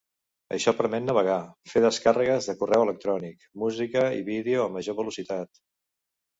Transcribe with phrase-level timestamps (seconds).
[0.55, 1.35] Això permet navegar,
[1.73, 5.65] fer descàrregues de correu electrònic, música i vídeo a major velocitat.